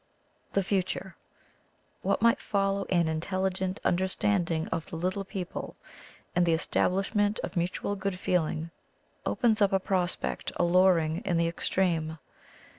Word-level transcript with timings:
*'The 0.53 0.63
Future.— 0.63 1.15
What 2.01 2.23
might 2.23 2.41
follow 2.41 2.85
an 2.89 3.07
intelligent 3.07 3.79
understanding 3.85 4.67
of 4.69 4.87
the 4.89 4.95
'little 4.95 5.23
peo 5.23 5.45
ple,' 5.45 5.75
and 6.35 6.43
the 6.43 6.53
establishment 6.55 7.39
of 7.43 7.55
mutual 7.55 7.95
good 7.95 8.17
feeling, 8.17 8.71
opens 9.27 9.61
up 9.61 9.71
a 9.73 9.79
prospect 9.79 10.51
alluring 10.57 11.19
in 11.23 11.37
the 11.37 11.47
extreme. 11.47 12.17